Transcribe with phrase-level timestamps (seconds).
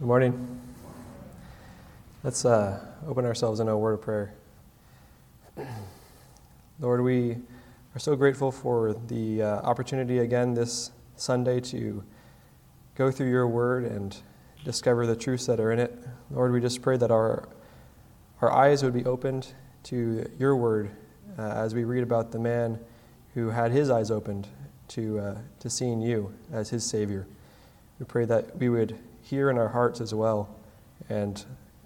[0.00, 0.60] Good morning.
[2.24, 4.34] Let's uh, open ourselves in a word of prayer.
[6.80, 7.36] Lord, we
[7.94, 12.02] are so grateful for the uh, opportunity again this Sunday to
[12.96, 14.16] go through your word and
[14.64, 15.96] discover the truths that are in it.
[16.28, 17.48] Lord, we just pray that our,
[18.40, 19.54] our eyes would be opened
[19.84, 20.90] to your word
[21.38, 22.80] uh, as we read about the man
[23.34, 24.48] who had his eyes opened
[24.88, 27.28] to, uh, to seeing you as his Savior.
[28.00, 30.54] We pray that we would hear in our hearts as well
[31.08, 31.44] and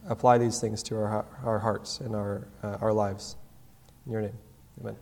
[0.08, 3.36] apply these things to our, our hearts and our, uh, our lives.
[4.06, 4.38] In your name,
[4.80, 4.96] amen.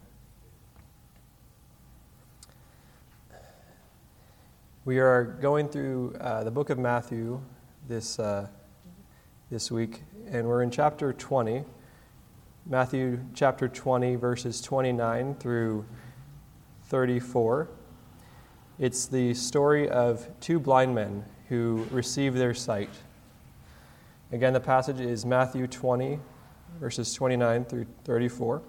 [4.85, 7.41] We are going through uh, the book of Matthew
[7.89, 8.49] this, uh,
[9.51, 11.65] this week, and we're in chapter 20.
[12.67, 15.87] Matthew chapter 20, verses 29 through
[16.85, 17.69] 34.
[18.79, 22.91] It's the story of two blind men who receive their sight.
[24.33, 26.19] Again, the passage is Matthew 20,
[26.81, 28.63] verses 29 through 34.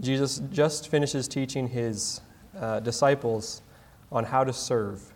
[0.00, 2.20] Jesus just finishes teaching his
[2.58, 3.62] uh, disciples
[4.12, 5.12] on how to serve.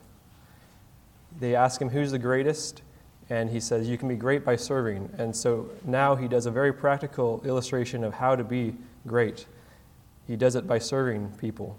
[1.38, 2.82] They ask him, Who's the greatest?
[3.30, 5.08] And he says, You can be great by serving.
[5.18, 8.74] And so now he does a very practical illustration of how to be
[9.06, 9.46] great.
[10.26, 11.78] He does it by serving people,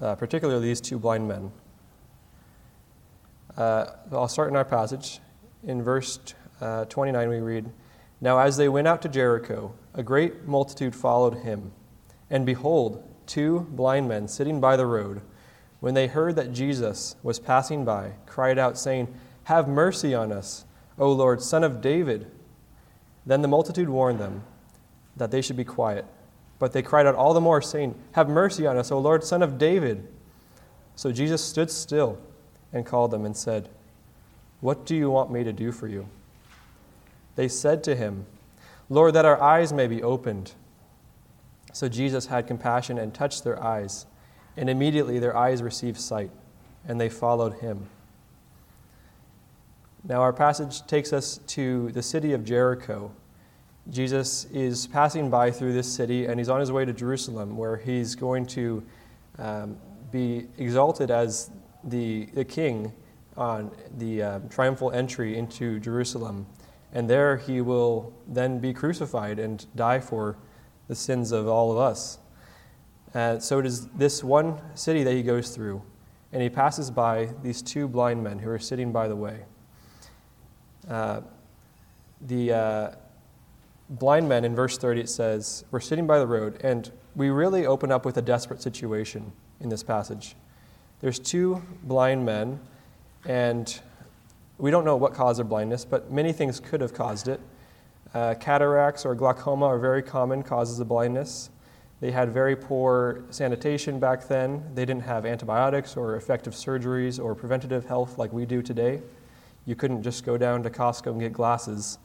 [0.00, 1.50] uh, particularly these two blind men.
[3.58, 5.18] Uh, I'll start in our passage.
[5.64, 6.20] In verse
[6.60, 7.68] uh, 29, we read
[8.20, 11.72] Now, as they went out to Jericho, a great multitude followed him.
[12.30, 15.22] And behold, two blind men sitting by the road,
[15.80, 19.12] when they heard that Jesus was passing by, cried out, saying,
[19.44, 20.64] Have mercy on us,
[20.96, 22.30] O Lord, Son of David.
[23.26, 24.44] Then the multitude warned them
[25.16, 26.04] that they should be quiet.
[26.60, 29.42] But they cried out all the more, saying, Have mercy on us, O Lord, Son
[29.42, 30.06] of David.
[30.94, 32.20] So Jesus stood still
[32.72, 33.68] and called them and said,
[34.60, 36.08] What do you want me to do for you?
[37.36, 38.26] They said to him,
[38.90, 40.52] Lord, that our eyes may be opened.
[41.72, 44.06] So Jesus had compassion and touched their eyes,
[44.56, 46.30] and immediately their eyes received sight,
[46.86, 47.86] and they followed him.
[50.04, 53.12] Now, our passage takes us to the city of Jericho.
[53.90, 57.76] Jesus is passing by through this city, and he's on his way to Jerusalem, where
[57.76, 58.82] he's going to
[59.38, 59.76] um,
[60.10, 61.50] be exalted as
[61.84, 62.92] the, the king
[63.36, 66.46] on the uh, triumphal entry into Jerusalem.
[66.92, 70.36] And there he will then be crucified and die for
[70.88, 72.18] the sins of all of us.
[73.14, 75.82] Uh, so it is this one city that he goes through,
[76.32, 79.44] and he passes by these two blind men who are sitting by the way.
[80.88, 81.20] Uh,
[82.22, 82.90] the uh,
[83.90, 87.66] blind men in verse 30 it says, We're sitting by the road, and we really
[87.66, 90.34] open up with a desperate situation in this passage.
[91.00, 92.58] There's two blind men,
[93.24, 93.80] and
[94.58, 97.40] we don't know what caused their blindness, but many things could have caused it.
[98.14, 101.50] Uh, cataracts or glaucoma are very common causes of blindness.
[102.00, 104.62] They had very poor sanitation back then.
[104.74, 109.00] They didn't have antibiotics or effective surgeries or preventative health like we do today.
[109.66, 111.98] You couldn't just go down to Costco and get glasses.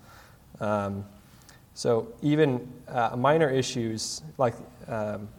[0.59, 1.03] Um,
[1.73, 4.53] so even uh, minor issues like
[4.87, 5.29] um,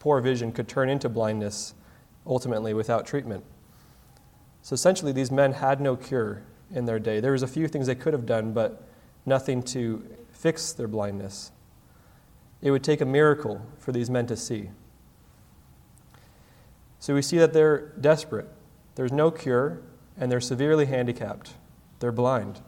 [0.00, 1.74] poor vision could turn into blindness
[2.26, 3.44] ultimately without treatment.
[4.62, 6.42] So essentially, these men had no cure
[6.72, 7.20] in their day.
[7.20, 8.82] There was a few things they could have done, but
[9.26, 11.52] nothing to fix their blindness.
[12.62, 14.70] It would take a miracle for these men to see.
[16.98, 18.48] So we see that they're desperate.
[18.94, 19.82] There's no cure,
[20.16, 21.52] and they're severely handicapped.
[22.00, 22.60] They're blind.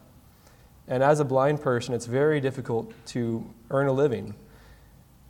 [0.86, 4.34] And as a blind person, it's very difficult to earn a living.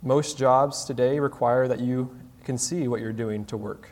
[0.03, 3.91] Most jobs today require that you can see what you're doing to work.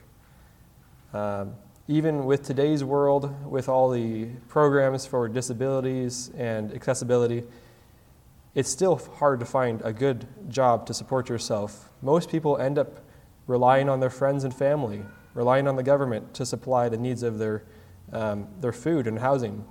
[1.15, 1.55] Um,
[1.87, 7.43] even with today's world, with all the programs for disabilities and accessibility,
[8.53, 11.89] it's still hard to find a good job to support yourself.
[12.01, 12.99] Most people end up
[13.47, 15.03] relying on their friends and family,
[15.33, 17.63] relying on the government to supply the needs of their,
[18.11, 19.63] um, their food and housing,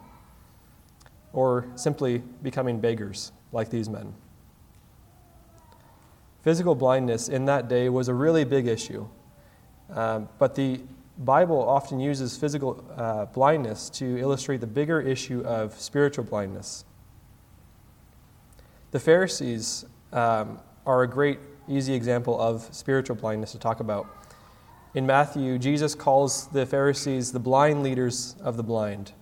[1.34, 4.14] or simply becoming beggars like these men.
[6.40, 9.06] Physical blindness in that day was a really big issue,
[9.90, 10.80] um, but the
[11.18, 16.84] Bible often uses physical uh, blindness to illustrate the bigger issue of spiritual blindness.
[18.90, 21.38] The Pharisees um, are a great,
[21.68, 24.06] easy example of spiritual blindness to talk about.
[24.94, 29.12] In Matthew, Jesus calls the Pharisees the blind leaders of the blind.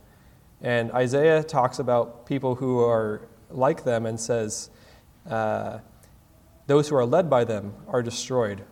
[0.61, 4.71] And Isaiah talks about people who are like them and says,
[5.29, 5.79] uh,
[6.67, 8.65] Those who are led by them are destroyed.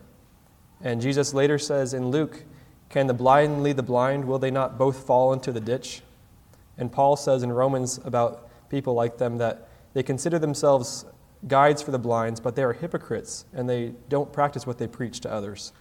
[0.81, 2.45] And Jesus later says in Luke,
[2.91, 4.25] can the blind lead the blind?
[4.25, 6.01] Will they not both fall into the ditch?
[6.77, 11.05] And Paul says in Romans about people like them that they consider themselves
[11.47, 15.21] guides for the blinds, but they are hypocrites and they don't practice what they preach
[15.21, 15.73] to others.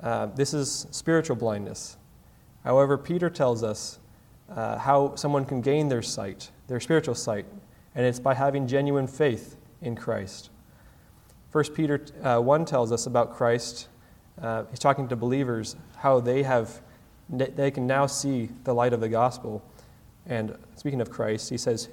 [0.00, 1.96] Uh, this is spiritual blindness.
[2.64, 3.98] However, Peter tells us
[4.48, 7.46] uh, how someone can gain their sight, their spiritual sight,
[7.94, 10.50] and it's by having genuine faith in Christ.
[11.52, 13.88] 1 Peter uh, 1 tells us about Christ.
[14.40, 16.80] Uh, he's talking to believers how they have
[17.28, 19.62] they can now see the light of the gospel.
[20.26, 21.88] And speaking of Christ, he says,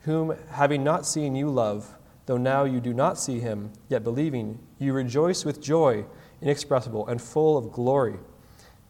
[0.00, 1.96] "Whom having not seen you love,
[2.26, 6.04] though now you do not see him, yet believing, you rejoice with joy
[6.42, 8.18] inexpressible and full of glory,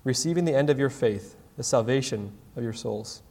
[0.02, 3.22] receiving the end of your faith, the salvation of your souls."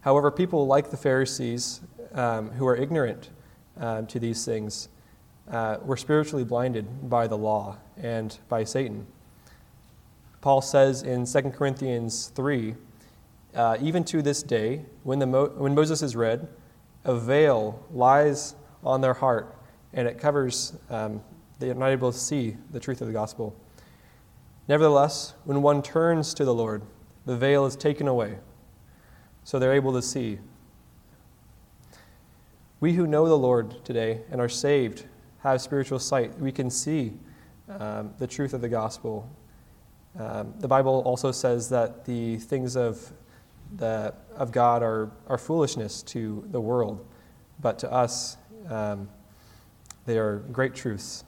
[0.00, 1.80] However, people like the Pharisees
[2.12, 3.30] um, who are ignorant
[3.76, 4.88] um, to these things
[5.50, 9.06] uh, were spiritually blinded by the law and by Satan.
[10.40, 12.74] Paul says in 2 Corinthians 3
[13.54, 16.46] uh, even to this day, when, the Mo- when Moses is read,
[17.04, 18.54] a veil lies
[18.84, 19.56] on their heart
[19.94, 21.22] and it covers, um,
[21.58, 23.56] they are not able to see the truth of the gospel.
[24.68, 26.82] Nevertheless, when one turns to the Lord,
[27.24, 28.38] the veil is taken away,
[29.42, 30.38] so they're able to see
[32.78, 35.06] we who know the Lord today and are saved
[35.40, 36.38] have spiritual sight.
[36.38, 37.12] We can see
[37.68, 39.28] um, the truth of the gospel.
[40.18, 43.12] Um, the Bible also says that the things of,
[43.76, 47.06] the, of God are, are foolishness to the world,
[47.60, 48.36] but to us,
[48.68, 49.08] um,
[50.04, 51.24] they are great truths.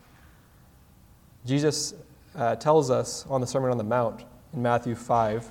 [1.45, 1.95] Jesus
[2.37, 5.51] uh, tells us on the Sermon on the Mount in Matthew 5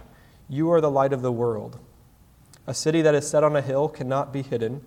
[0.49, 1.79] You are the light of the world.
[2.65, 4.81] A city that is set on a hill cannot be hidden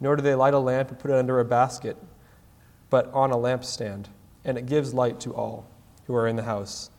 [0.00, 1.96] nor do they light a lamp and put it under a basket,
[2.90, 4.06] but on a lampstand,
[4.44, 5.66] and it gives light to all
[6.06, 6.90] who are in the house.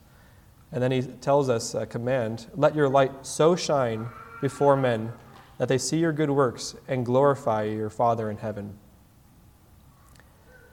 [0.72, 4.08] And then he tells us a command let your light so shine
[4.42, 5.14] before men
[5.58, 8.78] that they see your good works and glorify your Father in heaven.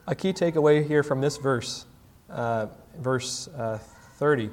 [0.07, 1.85] A key takeaway here from this verse,
[2.29, 2.67] uh,
[2.99, 3.79] verse uh,
[4.17, 4.51] 30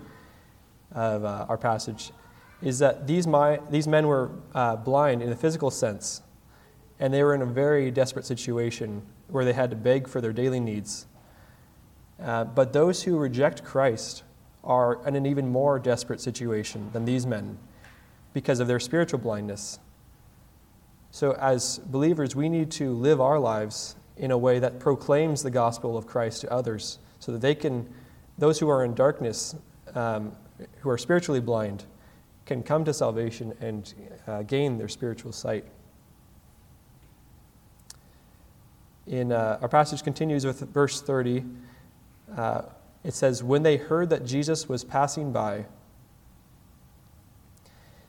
[0.93, 2.12] of uh, our passage,
[2.62, 6.23] is that these, my, these men were uh, blind in a physical sense
[7.03, 10.32] and they were in a very desperate situation where they had to beg for their
[10.32, 11.06] daily needs.
[12.23, 14.23] Uh, but those who reject Christ
[14.62, 17.58] are in an even more desperate situation than these men
[18.32, 19.81] because of their spiritual blindness.
[21.11, 25.50] So, as believers, we need to live our lives in a way that proclaims the
[25.50, 27.88] gospel of Christ to others so that they can,
[28.38, 29.56] those who are in darkness,
[29.94, 30.32] um,
[30.81, 31.85] who are spiritually blind,
[32.46, 33.94] can come to salvation and
[34.26, 35.64] uh, gain their spiritual sight.
[39.06, 41.44] In uh, our passage continues with verse 30.
[42.37, 42.62] Uh,
[43.04, 45.66] it says, When they heard that Jesus was passing by,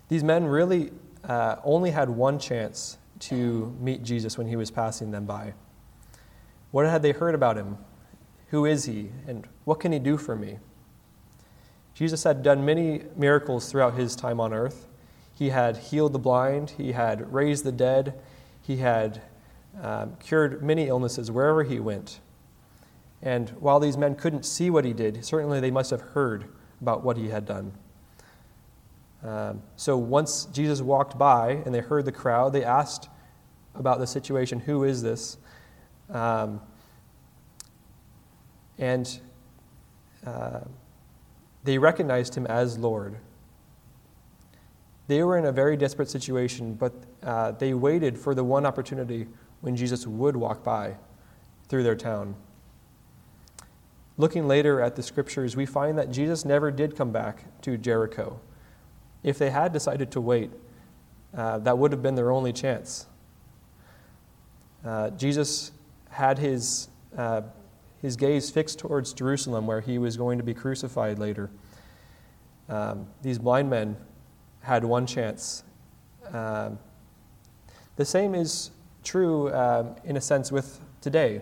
[0.09, 0.91] these men really
[1.23, 5.53] uh, only had one chance to meet Jesus when he was passing them by.
[6.71, 7.77] What had they heard about him?
[8.49, 9.11] Who is he?
[9.27, 10.59] And what can he do for me?
[11.93, 14.87] Jesus had done many miracles throughout his time on earth.
[15.33, 18.19] He had healed the blind, he had raised the dead,
[18.61, 19.21] he had
[19.81, 22.19] um, cured many illnesses wherever he went.
[23.21, 26.45] And while these men couldn't see what he did, certainly they must have heard
[26.81, 27.71] about what he had done.
[29.23, 33.07] Um, so once Jesus walked by and they heard the crowd, they asked
[33.73, 35.37] about the situation Who is this?
[36.09, 36.59] Um,
[38.77, 39.19] and
[40.25, 40.59] uh,
[41.63, 43.17] they recognized him as Lord.
[45.07, 46.93] They were in a very desperate situation, but
[47.23, 49.27] uh, they waited for the one opportunity
[49.63, 50.97] when Jesus would walk by
[51.69, 52.35] through their town.
[54.17, 58.41] Looking later at the scriptures, we find that Jesus never did come back to Jericho.
[59.23, 60.51] If they had decided to wait,
[61.33, 63.07] uh, that would have been their only chance.
[64.83, 65.71] Uh, Jesus
[66.09, 67.43] had his, uh,
[68.01, 71.49] his gaze fixed towards Jerusalem, where he was going to be crucified later.
[72.67, 73.95] Um, these blind men
[74.59, 75.63] had one chance.
[76.33, 76.79] Um,
[77.95, 78.71] the same is
[79.03, 81.41] true um, in a sense with today.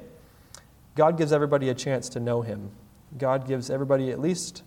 [0.95, 2.71] God gives everybody a chance to know Him.
[3.17, 4.63] God gives everybody at least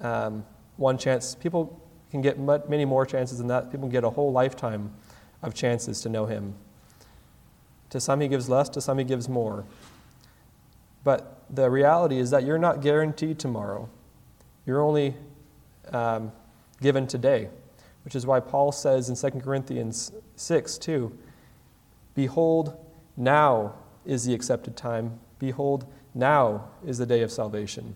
[0.00, 0.44] um,
[0.76, 1.34] one chance.
[1.34, 3.70] People can get many more chances than that.
[3.70, 4.92] People can get a whole lifetime
[5.42, 6.54] of chances to know Him.
[7.90, 9.64] To some, He gives less, to some, He gives more.
[11.04, 13.88] But the reality is that you're not guaranteed tomorrow.
[14.66, 15.14] You're only
[15.92, 16.32] um,
[16.80, 17.48] given today,
[18.04, 21.18] which is why Paul says in 2 Corinthians 6 2
[22.14, 22.76] Behold,
[23.16, 25.18] now is the accepted time.
[25.38, 27.94] Behold, now is the day of salvation.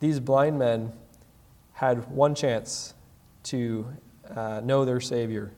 [0.00, 0.92] These blind men
[1.72, 2.94] had one chance
[3.44, 3.86] to
[4.34, 5.52] uh, know their Savior.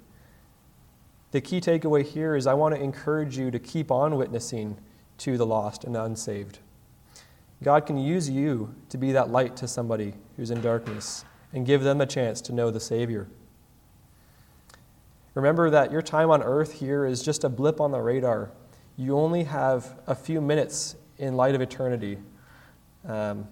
[1.32, 4.78] The key takeaway here is I want to encourage you to keep on witnessing
[5.18, 6.58] to the lost and unsaved.
[7.62, 11.82] God can use you to be that light to somebody who's in darkness and give
[11.82, 13.28] them a chance to know the Savior.
[15.34, 18.50] Remember that your time on earth here is just a blip on the radar.
[18.96, 22.18] You only have a few minutes in light of eternity.
[23.06, 23.46] Um,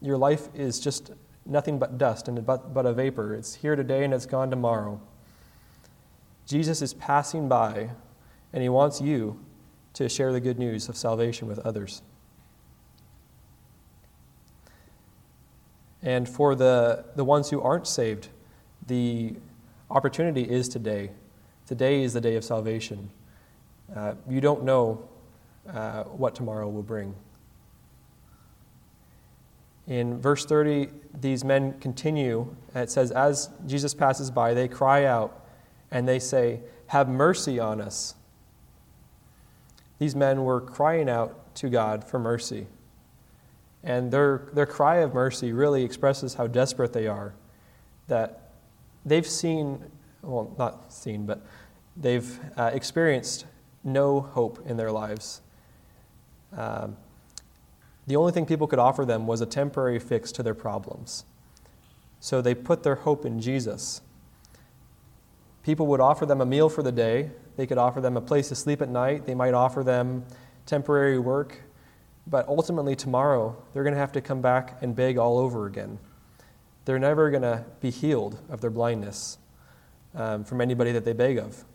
[0.00, 1.12] your life is just
[1.46, 3.34] nothing but dust and but, but a vapor.
[3.34, 5.00] It's here today and it's gone tomorrow.
[6.46, 7.90] Jesus is passing by,
[8.52, 9.38] and he wants you
[9.94, 12.02] to share the good news of salvation with others.
[16.02, 18.28] And for the, the ones who aren't saved,
[18.86, 19.34] the
[19.90, 21.10] opportunity is today.
[21.66, 23.10] Today is the day of salvation.
[23.94, 25.08] Uh, you don't know
[25.72, 27.14] uh, what tomorrow will bring.
[29.86, 32.54] In verse 30, these men continue.
[32.74, 35.46] It says, As Jesus passes by, they cry out
[35.90, 38.14] and they say, Have mercy on us.
[39.98, 42.66] These men were crying out to God for mercy.
[43.82, 47.34] And their, their cry of mercy really expresses how desperate they are.
[48.08, 48.47] That
[49.08, 49.82] they've seen,
[50.22, 51.44] well, not seen, but
[51.96, 53.46] they've uh, experienced
[53.84, 55.40] no hope in their lives.
[56.56, 56.96] Um,
[58.06, 61.24] the only thing people could offer them was a temporary fix to their problems.
[62.20, 64.00] So they put their hope in Jesus.
[65.62, 68.48] People would offer them a meal for the day, they could offer them a place
[68.48, 70.24] to sleep at night, they might offer them
[70.64, 71.60] temporary work,
[72.26, 75.98] but ultimately tomorrow they're going to have to come back and beg all over again.
[76.88, 79.36] They're never going to be healed of their blindness
[80.14, 81.66] um, from anybody that they beg of.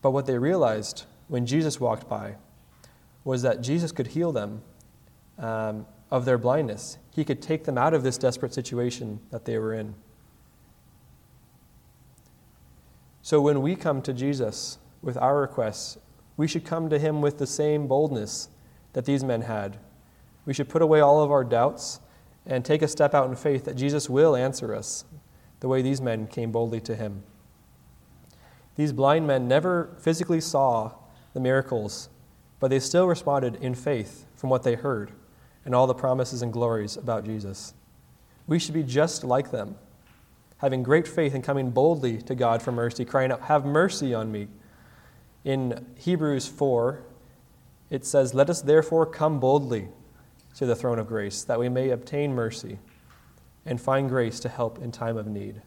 [0.00, 2.36] But what they realized when Jesus walked by
[3.24, 4.62] was that Jesus could heal them
[5.38, 6.98] um, of their blindness.
[7.10, 9.96] He could take them out of this desperate situation that they were in.
[13.22, 15.98] So when we come to Jesus with our requests,
[16.36, 18.50] we should come to him with the same boldness
[18.92, 19.78] that these men had.
[20.46, 21.98] We should put away all of our doubts
[22.46, 25.04] and take a step out in faith that Jesus will answer us
[25.60, 27.22] the way these men came boldly to him.
[28.76, 30.92] These blind men never physically saw
[31.34, 32.08] the miracles,
[32.58, 35.12] but they still responded in faith from what they heard
[35.64, 37.74] and all the promises and glories about Jesus.
[38.46, 39.76] We should be just like them,
[40.58, 44.32] having great faith and coming boldly to God for mercy, crying out, Have mercy on
[44.32, 44.48] me.
[45.44, 47.02] In Hebrews 4,
[47.90, 49.88] it says, Let us therefore come boldly
[50.56, 52.78] to the throne of grace, that we may obtain mercy
[53.64, 55.62] and find grace to help in time of need.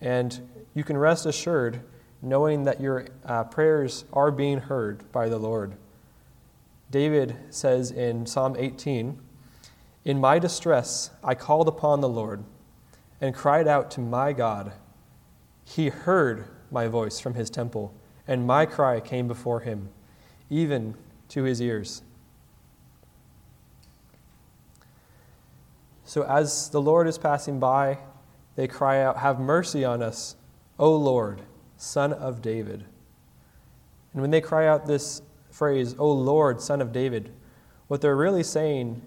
[0.00, 1.80] And you can rest assured
[2.22, 5.74] knowing that your uh, prayers are being heard by the Lord.
[6.90, 9.18] David says in Psalm 18
[10.04, 12.44] In my distress, I called upon the Lord
[13.20, 14.72] and cried out to my God.
[15.64, 17.94] He heard my voice from his temple,
[18.26, 19.90] and my cry came before him,
[20.48, 20.94] even
[21.28, 22.02] to his ears.
[26.10, 27.98] So, as the Lord is passing by,
[28.56, 30.34] they cry out, Have mercy on us,
[30.76, 31.40] O Lord,
[31.76, 32.84] Son of David.
[34.12, 37.32] And when they cry out this phrase, O Lord, Son of David,
[37.86, 39.00] what they're really saying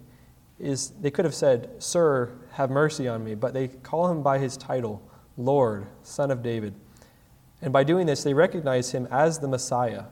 [0.58, 4.40] is they could have said, Sir, have mercy on me, but they call him by
[4.40, 5.06] his title,
[5.36, 6.74] Lord, Son of David.
[7.62, 10.06] And by doing this, they recognize him as the Messiah.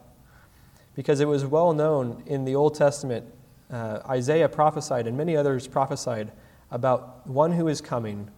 [0.94, 3.26] Because it was well known in the Old Testament,
[3.72, 6.34] uh, Isaiah prophesied and many others prophesied
[6.72, 8.30] about one who is coming,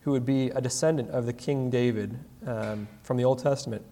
[0.00, 3.84] who would be a descendant of the King David um, from the Old Testament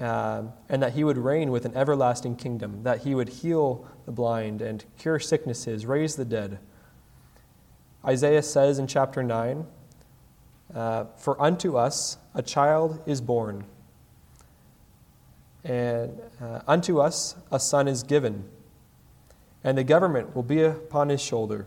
[0.00, 4.12] uh, and that he would reign with an everlasting kingdom, that he would heal the
[4.12, 6.58] blind and cure sicknesses, raise the dead.
[8.04, 9.66] Isaiah says in chapter 9,
[10.74, 13.64] uh, For unto us a child is born,
[15.64, 18.48] and uh, unto us a son is given,
[19.64, 21.66] and the government will be upon his shoulder,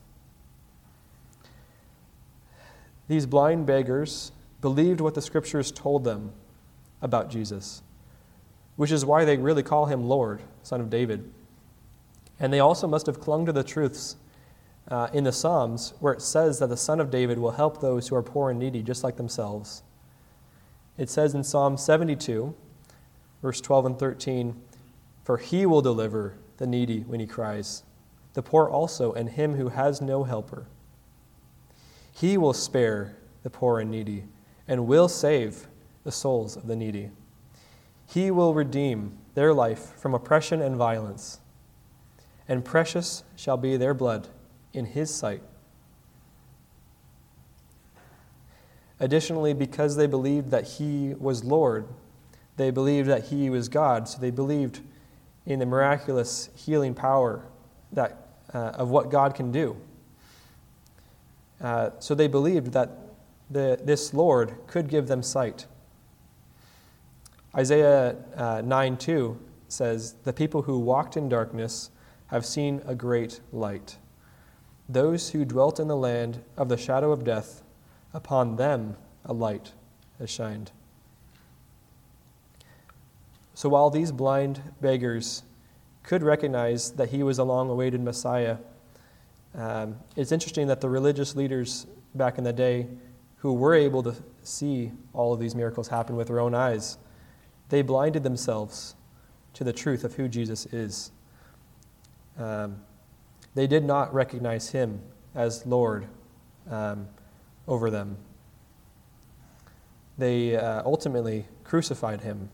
[3.07, 4.31] These blind beggars
[4.61, 6.31] believed what the scriptures told them
[7.01, 7.81] about Jesus
[8.81, 11.29] which is why they really call him Lord, Son of David.
[12.39, 14.15] And they also must have clung to the truths
[14.87, 18.07] uh, in the Psalms where it says that the Son of David will help those
[18.07, 19.83] who are poor and needy, just like themselves.
[20.97, 22.55] It says in Psalm 72,
[23.43, 24.59] verse 12 and 13,
[25.23, 27.83] For he will deliver the needy when he cries,
[28.33, 30.65] the poor also, and him who has no helper.
[32.11, 34.25] He will spare the poor and needy,
[34.67, 35.67] and will save
[36.03, 37.11] the souls of the needy.
[38.05, 41.39] He will redeem their life from oppression and violence,
[42.47, 44.27] and precious shall be their blood
[44.73, 45.41] in his sight.
[48.99, 51.87] Additionally, because they believed that he was Lord,
[52.57, 54.81] they believed that he was God, so they believed
[55.45, 57.45] in the miraculous healing power
[57.91, 59.75] that, uh, of what God can do.
[61.61, 62.89] Uh, so they believed that
[63.49, 65.65] the, this Lord could give them sight.
[67.55, 69.37] Isaiah uh, 9 2
[69.67, 71.91] says, The people who walked in darkness
[72.27, 73.97] have seen a great light.
[74.87, 77.61] Those who dwelt in the land of the shadow of death,
[78.13, 79.73] upon them a light
[80.17, 80.71] has shined.
[83.53, 85.43] So while these blind beggars
[86.03, 88.57] could recognize that he was a long awaited Messiah,
[89.55, 92.87] um, it's interesting that the religious leaders back in the day
[93.37, 96.97] who were able to see all of these miracles happen with their own eyes,
[97.69, 98.95] they blinded themselves
[99.53, 101.11] to the truth of who Jesus is.
[102.37, 102.77] Um,
[103.55, 105.01] they did not recognize him
[105.35, 106.07] as Lord
[106.69, 107.07] um,
[107.67, 108.17] over them.
[110.17, 112.49] They uh, ultimately crucified him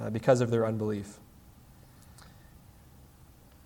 [0.00, 1.18] uh, because of their unbelief.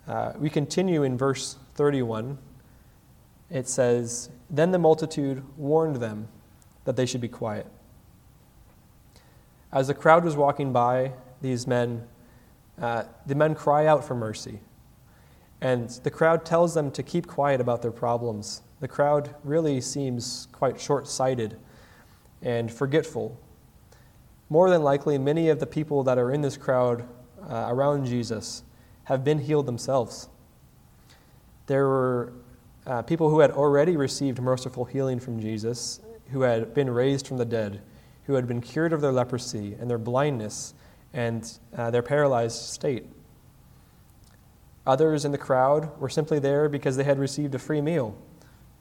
[0.09, 2.39] Uh, we continue in verse 31.
[3.51, 6.29] It says, Then the multitude warned them
[6.85, 7.67] that they should be quiet.
[9.73, 12.07] As the crowd was walking by, these men,
[12.81, 14.61] uh, the men cry out for mercy.
[15.61, 18.63] And the crowd tells them to keep quiet about their problems.
[18.81, 21.59] The crowd really seems quite short sighted
[22.43, 23.39] and forgetful.
[24.49, 27.09] More than likely, many of the people that are in this crowd
[27.49, 28.63] uh, around Jesus
[29.05, 30.29] have been healed themselves.
[31.67, 32.33] There were
[32.87, 36.01] uh, people who had already received merciful healing from Jesus,
[36.31, 37.83] who had been raised from the dead,
[38.25, 40.75] who had been cured of their leprosy and their blindness
[41.13, 43.07] and uh, their paralyzed state.
[44.87, 48.17] Others in the crowd were simply there because they had received a free meal,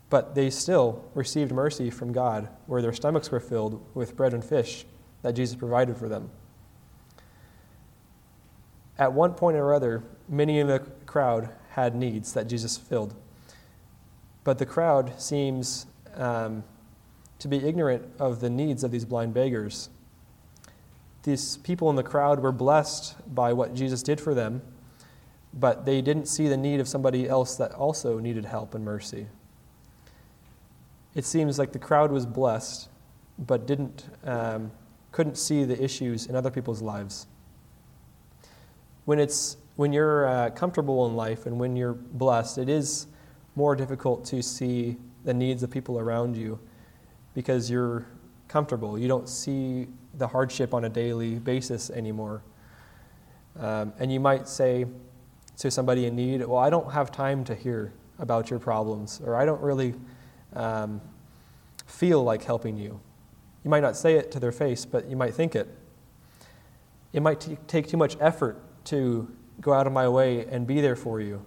[0.10, 4.44] but they still received mercy from God, where their stomachs were filled with bread and
[4.44, 4.86] fish
[5.24, 6.30] that Jesus provided for them.
[9.00, 13.16] At one point or other, many in the crowd had needs that Jesus filled.
[14.44, 15.86] But the crowd seems
[16.16, 16.64] um,
[17.40, 19.90] to be ignorant of the needs of these blind beggars.
[21.24, 24.62] These people in the crowd were blessed by what Jesus did for them
[25.56, 29.28] but they didn't see the need of somebody else that also needed help and mercy.
[31.16, 32.90] It seems like the crowd was blessed,
[33.40, 34.72] but didn't, um,
[35.14, 37.26] couldn't see the issues in other people's lives.
[39.06, 43.08] When, it's, when you're uh, comfortable in life and when you're blessed, it is
[43.56, 46.60] more difficult to see the needs of people around you
[47.34, 48.06] because you're
[48.48, 48.98] comfortable.
[48.98, 52.42] You don't see the hardship on a daily basis anymore.
[53.60, 54.86] Um, and you might say,
[55.58, 59.36] to somebody in need, well, I don't have time to hear about your problems, or
[59.36, 59.94] I don't really
[60.54, 61.02] um,
[61.86, 63.00] feel like helping you.
[63.64, 65.68] You might not say it to their face, but you might think it.
[67.14, 70.82] It might t- take too much effort to go out of my way and be
[70.82, 71.46] there for you.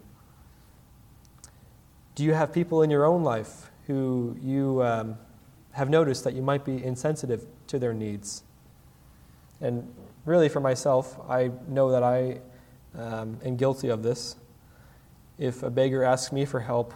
[2.15, 5.17] Do you have people in your own life who you um,
[5.73, 8.43] have noticed that you might be insensitive to their needs?
[9.61, 9.93] And
[10.25, 12.41] really, for myself, I know that I
[12.97, 14.37] um, and guilty of this.
[15.39, 16.95] If a beggar asks me for help,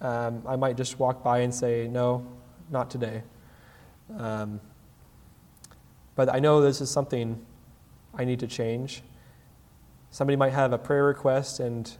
[0.00, 2.26] um, I might just walk by and say, No,
[2.70, 3.22] not today.
[4.16, 4.60] Um,
[6.14, 7.44] but I know this is something
[8.14, 9.02] I need to change.
[10.10, 11.90] Somebody might have a prayer request, and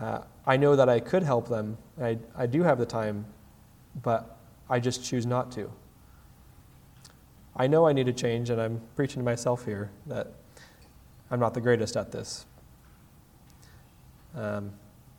[0.00, 1.76] uh, I know that I could help them.
[2.00, 3.26] I, I do have the time,
[4.02, 4.38] but
[4.70, 5.70] I just choose not to.
[7.56, 10.32] I know I need to change, and I'm preaching to myself here that
[11.30, 12.46] I'm not the greatest at this.
[14.36, 14.72] Um,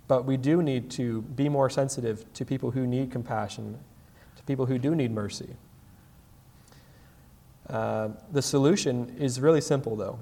[0.07, 3.77] but we do need to be more sensitive to people who need compassion,
[4.37, 5.55] to people who do need mercy.
[7.69, 10.17] Uh, the solution is really simple, though.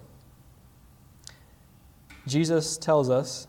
[2.28, 3.48] Jesus tells us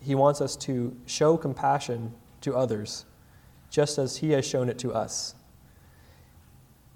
[0.00, 3.04] he wants us to show compassion to others,
[3.70, 5.34] just as he has shown it to us.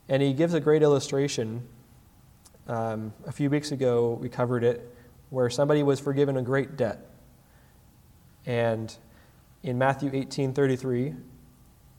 [0.09, 1.67] And he gives a great illustration
[2.69, 4.93] um, a few weeks ago, we covered it,
[5.31, 6.99] where somebody was forgiven a great debt.
[8.45, 8.95] And
[9.63, 11.15] in Matthew 18 33,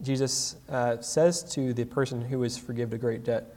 [0.01, 3.55] Jesus uh, says to the person who was forgiven a great debt,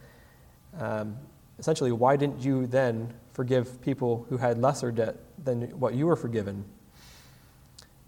[0.79, 1.17] um,
[1.59, 6.15] essentially, why didn't you then forgive people who had lesser debt than what you were
[6.15, 6.65] forgiven?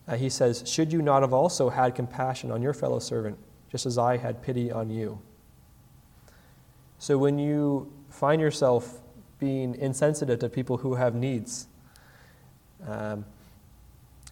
[0.08, 3.38] Uh, he says, Should you not have also had compassion on your fellow servant,
[3.70, 5.20] just as I had pity on you?
[7.00, 9.02] So when you find yourself
[9.40, 11.68] being insensitive to people who have needs,
[12.88, 13.26] um,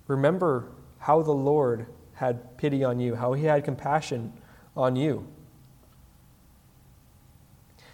[0.08, 4.32] remember how the Lord had pity on you, how he had compassion
[4.78, 5.28] on you.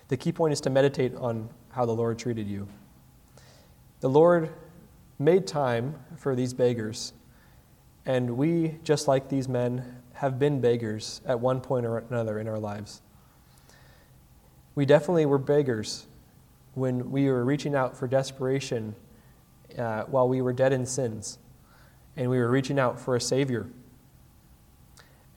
[0.10, 2.68] The key point is to meditate on how the Lord treated you.
[4.00, 4.52] The Lord
[5.18, 7.14] made time for these beggars,
[8.06, 12.48] and we, just like these men, have been beggars at one point or another in
[12.48, 13.02] our lives.
[14.76, 16.06] We definitely were beggars
[16.76, 18.96] when we were reaching out for desperation
[19.76, 21.40] uh, while we were dead in sins,
[22.16, 23.68] and we were reaching out for a Savior.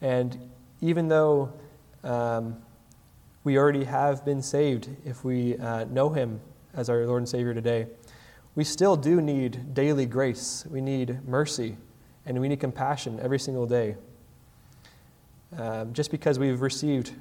[0.01, 1.51] And even though
[2.03, 2.61] um,
[3.43, 6.39] we already have been saved, if we uh, know Him
[6.75, 7.87] as our Lord and Savior today,
[8.55, 10.65] we still do need daily grace.
[10.69, 11.77] We need mercy,
[12.25, 13.95] and we need compassion every single day.
[15.57, 17.13] Um, just because we've received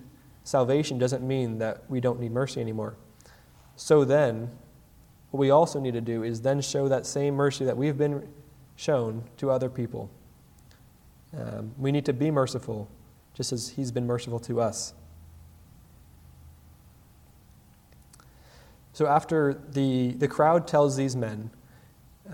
[0.45, 2.97] salvation doesn't mean that we don't need mercy anymore.
[3.77, 4.51] So then,
[5.31, 8.27] what we also need to do is then show that same mercy that we've been
[8.77, 10.11] shown to other people.
[11.37, 12.89] Um, we need to be merciful,
[13.35, 14.95] just as He's been merciful to us.
[19.01, 21.49] So, after the, the crowd tells these men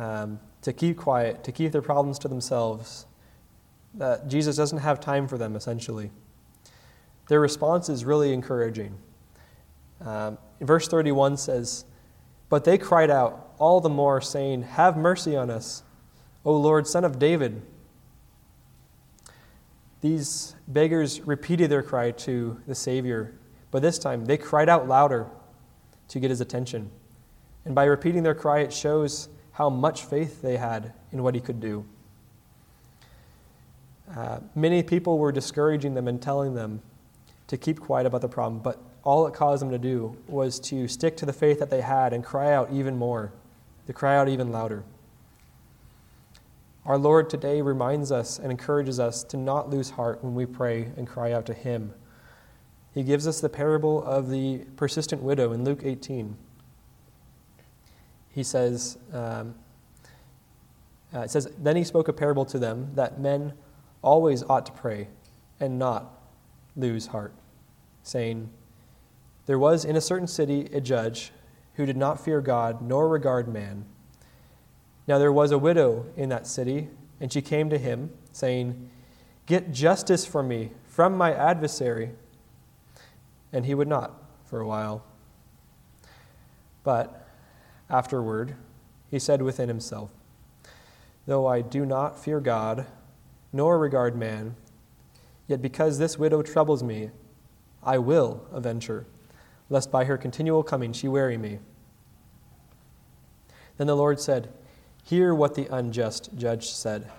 [0.01, 3.07] um, to keep quiet, to keep their problems to themselves,
[3.95, 6.11] that Jesus doesn't have time for them, essentially.
[7.29, 8.99] Their response is really encouraging.
[10.01, 11.85] Um, verse 31 says,
[12.49, 15.85] But they cried out all the more, saying, Have mercy on us,
[16.45, 17.63] O Lord, son of David.
[20.01, 23.39] These beggars repeated their cry to the Savior,
[23.71, 25.29] but this time they cried out louder
[26.09, 26.91] to get his attention.
[27.65, 31.41] And by repeating their cry, it shows how much faith they had in what he
[31.41, 31.85] could do.
[34.15, 36.81] Uh, many people were discouraging them and telling them
[37.49, 40.89] to keep quiet about the problem, but all it caused them to do was to
[40.89, 43.33] stick to the faith that they had and cry out even more,
[43.87, 44.85] to cry out even louder.
[46.85, 50.93] Our Lord today reminds us and encourages us to not lose heart when we pray
[50.97, 51.93] and cry out to Him.
[52.97, 56.35] He gives us the parable of the persistent widow in Luke 18.
[58.31, 59.55] He says, um,
[61.15, 63.53] uh, it says, Then he spoke a parable to them that men
[64.01, 65.09] always ought to pray
[65.61, 66.11] and not
[66.75, 67.35] lose heart,
[68.03, 68.49] saying,
[69.45, 71.33] There was in a certain city a judge
[71.75, 73.85] who did not fear God nor regard man.
[75.07, 76.89] Now there was a widow in that city,
[77.21, 78.89] and she came to him, saying,
[79.45, 82.13] Get justice for me from my adversary.
[83.53, 84.13] And he would not
[84.45, 85.05] for a while.
[86.85, 87.29] But
[87.89, 88.55] afterward,
[89.11, 90.11] he said within himself,
[91.27, 92.87] Though I do not fear God,
[93.53, 94.57] nor regard man,
[95.47, 97.11] Yet because this widow troubles me,
[97.83, 99.07] I will avenge her,
[99.71, 101.61] lest by her continual coming she weary me.
[103.77, 104.53] Then the Lord said,
[105.05, 107.11] Hear what the unjust judge said.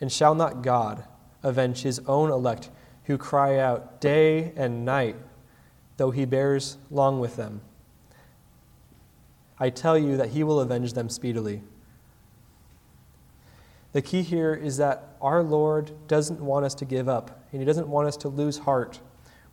[0.00, 1.04] And shall not God
[1.42, 2.70] avenge his own elect
[3.04, 5.16] who cry out day and night,
[5.96, 7.60] though he bears long with them?
[9.58, 11.62] I tell you that he will avenge them speedily.
[13.96, 17.64] The key here is that our Lord doesn't want us to give up, and He
[17.64, 19.00] doesn't want us to lose heart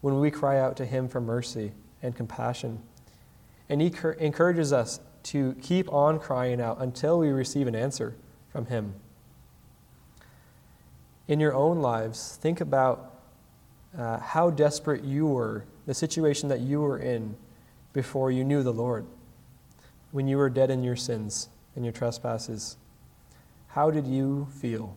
[0.01, 2.81] when we cry out to Him for mercy and compassion.
[3.69, 8.17] And He encourages us to keep on crying out until we receive an answer
[8.49, 8.95] from Him.
[11.29, 13.15] In your own lives, think about
[13.97, 17.35] uh, how desperate you were, the situation that you were in
[17.91, 19.05] before you knew the Lord,
[20.11, 22.77] when you were dead in your sins and your trespasses.
[23.69, 24.95] How did you feel?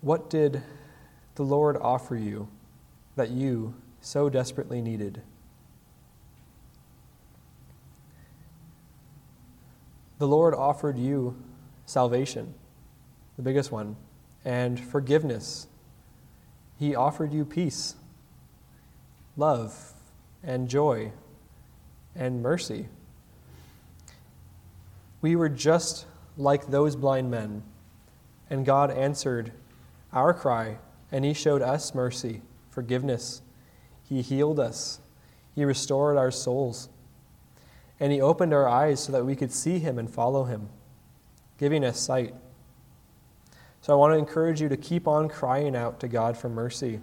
[0.00, 0.62] What did
[1.34, 2.48] the Lord offer you
[3.16, 5.22] that you so desperately needed?
[10.18, 11.36] The Lord offered you
[11.86, 12.54] salvation,
[13.36, 13.96] the biggest one,
[14.44, 15.68] and forgiveness.
[16.78, 17.96] He offered you peace,
[19.36, 19.92] love,
[20.42, 21.12] and joy,
[22.14, 22.88] and mercy.
[25.20, 27.64] We were just like those blind men,
[28.48, 29.52] and God answered
[30.12, 30.78] our cry,
[31.10, 33.42] and He showed us mercy, forgiveness.
[34.04, 35.00] He healed us,
[35.54, 36.88] He restored our souls,
[37.98, 40.68] and He opened our eyes so that we could see Him and follow Him.
[41.58, 42.34] giving us sight.
[43.88, 47.00] So I want to encourage you to keep on crying out to God for mercy,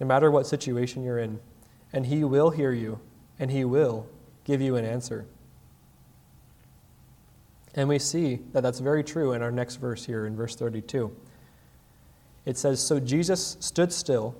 [0.00, 1.38] no matter what situation you're in,
[1.92, 3.00] and He will hear you,
[3.38, 4.06] and He will
[4.44, 5.26] give you an answer.
[7.74, 11.14] And we see that that's very true in our next verse here, in verse 32.
[12.46, 14.34] It says, So Jesus stood still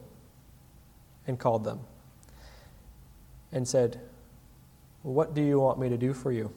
[1.26, 1.80] and called them
[3.52, 4.00] and said,
[5.02, 6.54] What do you want me to do for you?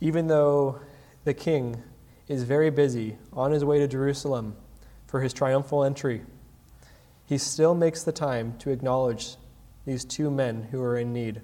[0.00, 0.80] Even though
[1.24, 1.82] the king
[2.28, 4.56] is very busy on his way to Jerusalem
[5.06, 6.22] for his triumphal entry,
[7.26, 9.36] he still makes the time to acknowledge
[9.86, 11.40] these two men who are in need.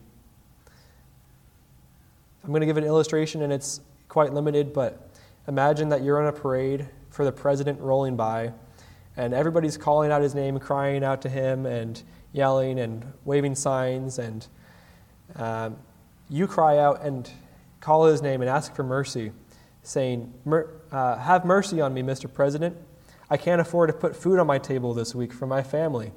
[2.42, 5.10] I'm going to give an illustration, and it's quite limited, but
[5.46, 8.52] imagine that you're on a parade for the president rolling by,
[9.16, 14.18] and everybody's calling out his name, crying out to him, and yelling and waving signs,
[14.18, 14.46] and
[15.36, 15.76] um,
[16.28, 17.30] you cry out and
[17.80, 19.32] call his name and ask for mercy,
[19.90, 20.32] saying,
[20.92, 22.32] uh, Have mercy on me, Mr.
[22.32, 22.76] President.
[23.28, 26.12] I can't afford to put food on my table this week for my family.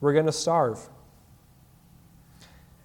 [0.00, 0.88] We're going to starve.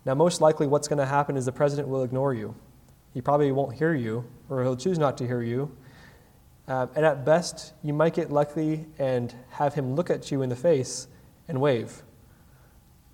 [0.05, 2.55] Now, most likely, what's going to happen is the president will ignore you.
[3.13, 5.75] He probably won't hear you, or he'll choose not to hear you.
[6.67, 10.49] Um, and at best, you might get lucky and have him look at you in
[10.49, 11.07] the face
[11.47, 12.03] and wave.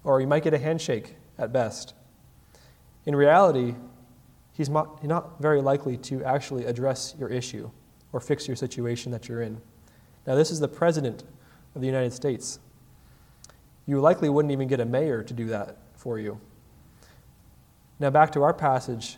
[0.04, 1.93] Or you might get a handshake at best.
[3.06, 3.76] In reality,
[4.60, 7.72] he's not, very likely to actually address your issue
[8.12, 9.62] or fix your situation that you're in.
[10.28, 11.24] Now, this is the President
[11.76, 12.60] of the United States.
[13.86, 16.41] You likely wouldn't even get a mayor to do that for you.
[18.02, 19.15] Now, back to our passage.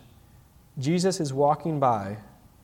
[0.78, 2.18] Jesus is walking by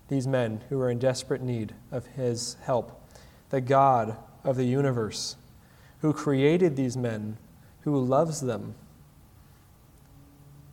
[0.06, 3.10] these men who are in desperate need of his help.
[3.50, 5.34] The God of the universe,
[6.00, 7.38] who created these men,
[7.80, 8.76] who loves them,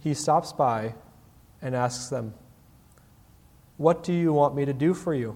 [0.02, 0.94] he stops by
[1.65, 2.36] and asks them,
[3.78, 5.36] What do you want me to do for you?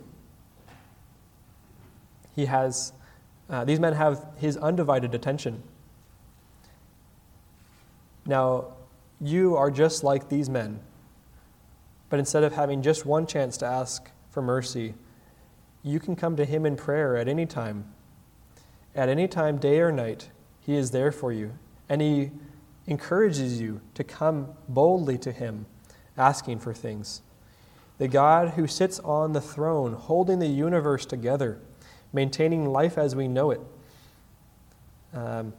[2.36, 2.94] He has,
[3.50, 5.64] uh, these men have his undivided attention.
[8.28, 8.68] Now,
[9.20, 10.82] you are just like these men.
[12.10, 14.94] But instead of having just one chance to ask for mercy,
[15.82, 17.92] you can come to Him in prayer at any time.
[18.94, 20.30] At any time, day or night,
[20.62, 21.54] He is there for you.
[21.90, 22.30] And He
[22.86, 25.66] encourages you to come boldly to Him,
[26.20, 27.22] asking for things.
[27.98, 31.60] The God who sits on the throne, holding the universe together,
[32.14, 33.62] maintaining life as we know it,
[35.14, 35.54] um,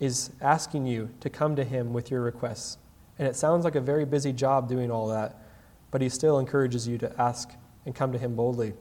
[0.00, 2.78] is asking you to come to Him with your requests.
[3.18, 5.40] And it sounds like a very busy job doing all that,
[5.90, 7.52] but He still encourages you to ask
[7.86, 8.74] and come to Him boldly.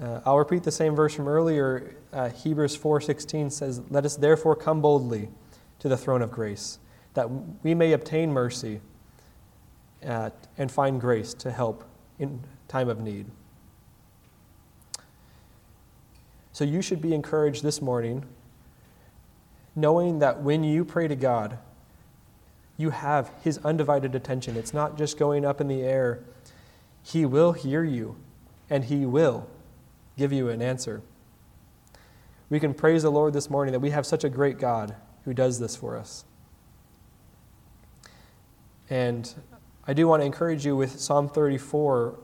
[0.00, 1.96] Uh, I'll repeat the same verse from earlier.
[2.12, 5.30] Uh, Hebrews 4:16 says, "Let us therefore come boldly
[5.80, 6.78] to the throne of grace,
[7.14, 7.28] that
[7.62, 8.80] we may obtain mercy
[10.06, 11.84] uh, and find grace to help
[12.18, 13.26] in time of need."
[16.52, 18.26] So you should be encouraged this morning
[19.76, 21.58] knowing that when you pray to God,
[22.76, 24.56] you have His undivided attention.
[24.56, 26.20] It's not just going up in the air.
[27.02, 28.16] He will hear you,
[28.68, 29.48] and He will
[30.16, 31.02] give you an answer.
[32.48, 35.32] We can praise the Lord this morning that we have such a great God who
[35.32, 36.24] does this for us.
[38.88, 39.32] And
[39.90, 42.16] I do want to encourage you with Psalm 34,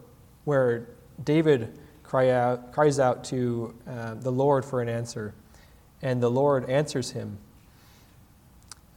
[0.45, 0.87] where
[1.25, 5.35] David cry out, cries out to uh, the Lord for an answer
[6.01, 7.39] and the Lord answers him.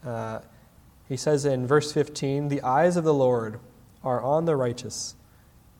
[0.05, 0.41] Uh,
[1.07, 3.59] he says in verse 15, The eyes of the Lord
[4.03, 5.15] are on the righteous,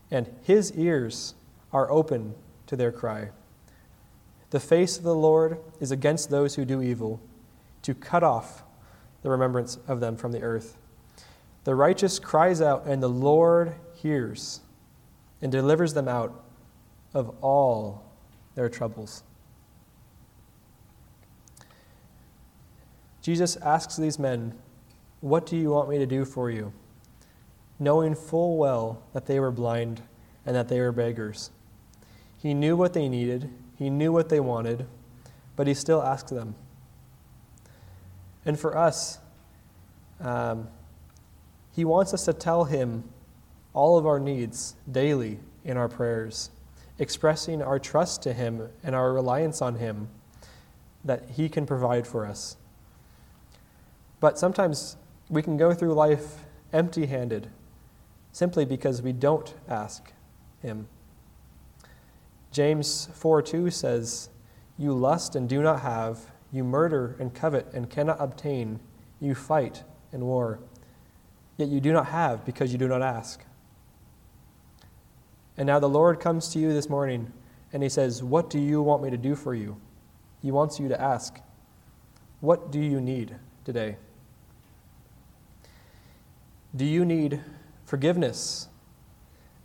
[0.09, 1.35] and his ears
[1.71, 2.33] are open
[2.65, 3.29] to their cry.
[4.49, 7.21] The face of the Lord is against those who do evil,
[7.83, 8.63] to cut off
[9.21, 10.79] the remembrance of them from the earth.
[11.63, 14.61] The righteous cries out, and the Lord hears
[15.41, 16.43] and delivers them out
[17.13, 18.03] of all
[18.55, 19.23] their troubles.
[23.21, 24.53] Jesus asks these men,
[25.21, 26.73] What do you want me to do for you?
[27.77, 30.01] Knowing full well that they were blind
[30.45, 31.51] and that they were beggars.
[32.37, 34.87] He knew what they needed, he knew what they wanted,
[35.55, 36.55] but he still asked them.
[38.45, 39.19] And for us,
[40.21, 40.67] um,
[41.71, 43.03] he wants us to tell him
[43.73, 46.49] all of our needs daily in our prayers,
[46.97, 50.09] expressing our trust to him and our reliance on him
[51.05, 52.57] that he can provide for us.
[54.19, 54.97] But sometimes
[55.29, 57.49] we can go through life empty handed
[58.31, 60.13] simply because we don't ask
[60.61, 60.87] Him.
[62.51, 64.29] James 4 2 says,
[64.77, 66.19] You lust and do not have,
[66.51, 68.79] you murder and covet and cannot obtain,
[69.19, 70.59] you fight and war.
[71.59, 73.43] Yet you do not have because you do not ask.
[75.57, 77.33] And now the Lord comes to you this morning
[77.73, 79.75] and he says, What do you want me to do for you?
[80.41, 81.37] He wants you to ask,
[82.39, 83.97] What do you need today?
[86.73, 87.41] Do you need
[87.83, 88.69] forgiveness?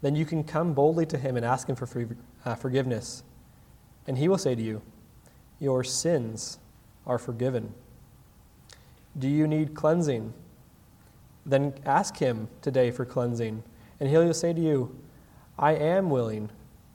[0.03, 2.09] Then you can come boldly to him and ask him for
[2.45, 3.23] uh, forgiveness.
[4.09, 4.83] And he will say to you,
[5.61, 6.59] Your sins
[7.07, 7.73] are forgiven.
[9.17, 10.35] Do you need cleansing?
[11.47, 13.63] Then ask him today for cleansing.
[14.01, 14.97] And he'll say to you,
[15.59, 16.51] I am willing.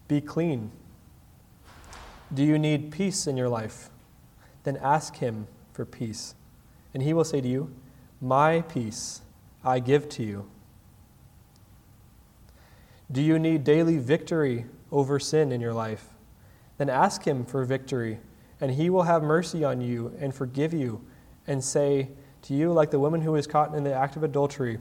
[0.07, 0.71] Be clean.
[2.33, 3.89] Do you need peace in your life?
[4.63, 6.35] Then ask Him for peace.
[6.93, 7.73] And He will say to you,
[8.21, 9.21] My peace
[9.63, 10.49] I give to you.
[13.11, 16.09] Do you need daily victory over sin in your life?
[16.77, 18.19] Then ask Him for victory,
[18.61, 21.03] and He will have mercy on you and forgive you
[21.47, 22.09] and say
[22.43, 24.79] to you, like the woman who was caught in the act of adultery,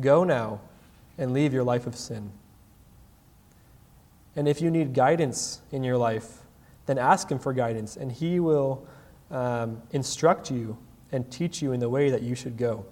[0.00, 0.60] Go now
[1.16, 2.30] and leave your life of sin.
[4.36, 6.42] And if you need guidance in your life,
[6.86, 8.86] then ask Him for guidance, and He will
[9.30, 10.78] um, instruct you
[11.10, 12.86] and teach you in the way that you should go.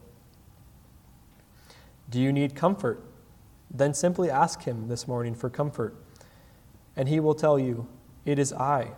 [2.10, 3.02] Do you need comfort?
[3.70, 5.94] Then simply ask Him this morning for comfort,
[6.96, 7.86] and He will tell you,
[8.24, 8.92] It is I.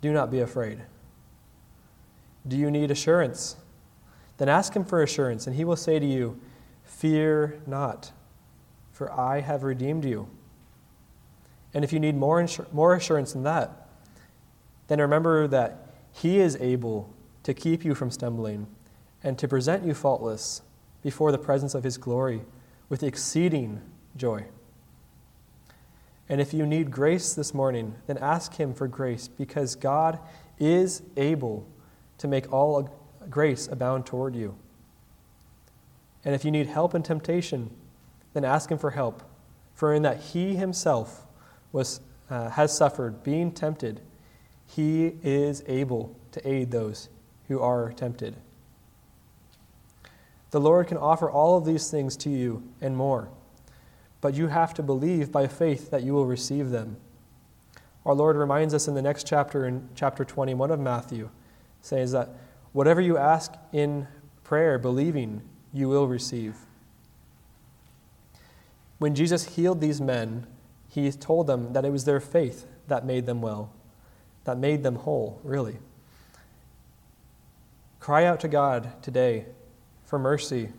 [0.00, 0.82] Do not be afraid.
[2.46, 3.56] Do you need assurance?
[4.38, 6.40] Then ask Him for assurance, and He will say to you,
[6.84, 8.12] Fear not,
[8.92, 10.28] for I have redeemed you.
[11.74, 13.88] And if you need more, insur- more assurance than that,
[14.88, 18.66] then remember that He is able to keep you from stumbling
[19.22, 20.62] and to present you faultless
[21.02, 22.42] before the presence of His glory
[22.88, 23.80] with exceeding
[24.16, 24.44] joy.
[26.28, 30.18] And if you need grace this morning, then ask Him for grace because God
[30.58, 31.66] is able
[32.18, 32.88] to make all
[33.28, 34.56] grace abound toward you.
[36.24, 37.70] And if you need help in temptation,
[38.32, 39.22] then ask Him for help,
[39.74, 41.26] for in that He Himself
[41.72, 42.00] was,
[42.30, 44.00] uh, has suffered being tempted,
[44.66, 47.08] he is able to aid those
[47.48, 48.36] who are tempted.
[50.50, 53.28] The Lord can offer all of these things to you and more,
[54.20, 56.96] but you have to believe by faith that you will receive them.
[58.04, 61.30] Our Lord reminds us in the next chapter, in chapter 21 of Matthew,
[61.86, 62.30] says that
[62.72, 64.08] whatever you ask in
[64.42, 66.56] prayer, believing, you will receive.
[68.98, 70.46] When Jesus healed these men,
[70.88, 73.72] he told them that it was their faith that made them well,
[74.44, 75.78] that made them whole, really.
[78.00, 79.46] Cry out to God today
[80.04, 80.70] for mercy,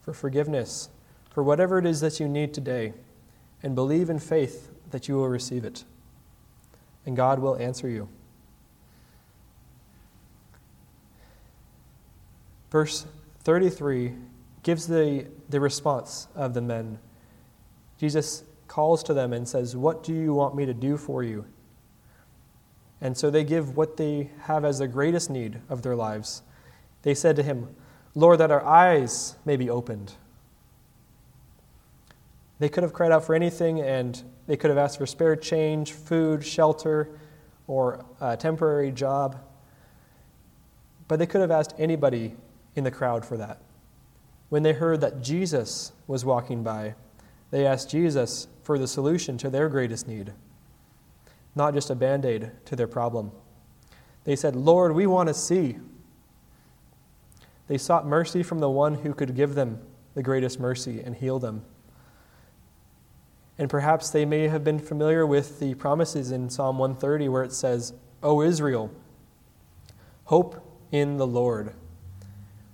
[0.00, 0.90] for forgiveness,
[1.30, 2.92] for whatever it is that you need today,
[3.62, 5.84] and believe in faith that you will receive it.
[7.06, 8.08] And God will answer you.
[12.72, 13.04] Verse
[13.40, 14.14] 33
[14.62, 16.98] gives the, the response of the men.
[17.98, 21.44] Jesus calls to them and says, What do you want me to do for you?
[23.02, 26.40] And so they give what they have as the greatest need of their lives.
[27.02, 27.68] They said to him,
[28.14, 30.14] Lord, that our eyes may be opened.
[32.58, 35.92] They could have cried out for anything, and they could have asked for spare change,
[35.92, 37.10] food, shelter,
[37.66, 39.38] or a temporary job.
[41.06, 42.34] But they could have asked anybody
[42.74, 43.60] in the crowd for that.
[44.48, 46.94] When they heard that Jesus was walking by,
[47.50, 50.32] they asked Jesus for the solution to their greatest need,
[51.54, 53.32] not just a band aid to their problem.
[54.24, 55.76] They said, Lord, we want to see.
[57.66, 59.80] They sought mercy from the one who could give them
[60.14, 61.64] the greatest mercy and heal them.
[63.58, 67.52] And perhaps they may have been familiar with the promises in Psalm 130 where it
[67.52, 68.90] says, O Israel,
[70.24, 71.74] hope in the Lord.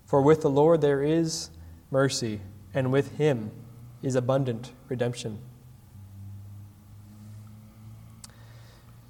[0.08, 1.50] For with the Lord there is
[1.90, 2.40] mercy,
[2.72, 3.50] and with him
[4.02, 5.38] is abundant redemption.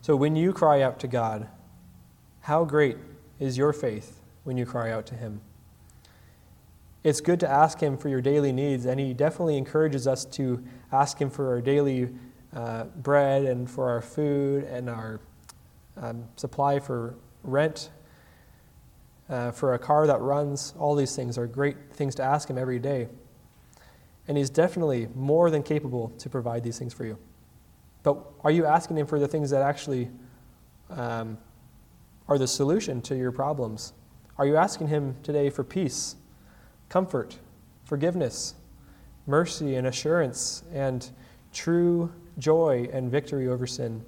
[0.03, 1.49] So when you cry out to God,
[2.41, 2.97] how great
[3.39, 5.43] is your faith when you cry out to Him?
[7.05, 10.65] It's good to ask Him for your daily needs, and He definitely encourages us to
[10.90, 12.09] ask Him for our daily
[12.57, 15.21] uh, bread and for our food and our
[15.96, 17.90] um, supply for rent,
[19.29, 20.74] uh, for a car that runs.
[20.79, 23.08] All these things are great things to ask Him every day.
[24.26, 27.18] And He's definitely more than capable to provide these things for you.
[28.02, 30.10] But are you asking Him for the things that actually
[30.90, 31.38] um,
[32.29, 33.92] are the solution to your problems?
[34.38, 36.16] Are you asking Him today for peace,
[36.88, 37.38] comfort,
[37.85, 38.54] forgiveness,
[39.26, 41.10] mercy, and assurance, and
[41.52, 44.04] true joy and victory over sin?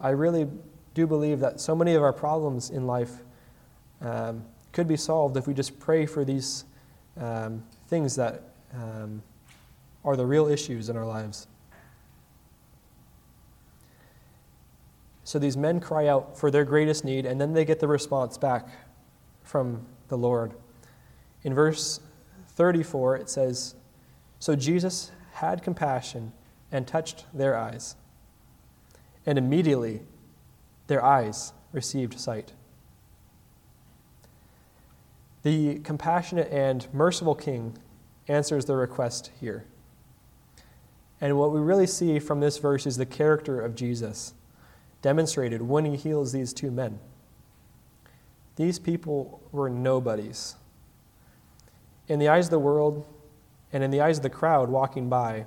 [0.00, 0.48] I really
[0.94, 3.22] do believe that so many of our problems in life
[4.02, 6.64] um, could be solved if we just pray for these
[7.20, 8.42] um, things that
[8.74, 9.22] um,
[10.04, 11.46] are the real issues in our lives.
[15.24, 18.36] So these men cry out for their greatest need, and then they get the response
[18.36, 18.68] back
[19.42, 20.52] from the Lord.
[21.42, 22.00] In verse
[22.48, 23.74] 34, it says
[24.38, 26.32] So Jesus had compassion
[26.70, 27.96] and touched their eyes,
[29.24, 30.00] and immediately
[30.86, 32.52] their eyes received sight.
[35.42, 37.76] The compassionate and merciful king
[38.28, 39.64] answers the request here.
[41.20, 44.34] And what we really see from this verse is the character of Jesus
[45.02, 46.98] demonstrated when he heals these two men.
[48.56, 50.56] These people were nobodies.
[52.08, 53.06] In the eyes of the world
[53.72, 55.46] and in the eyes of the crowd walking by,